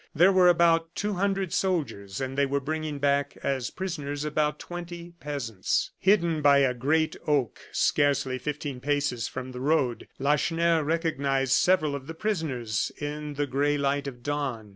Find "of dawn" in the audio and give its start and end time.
14.07-14.69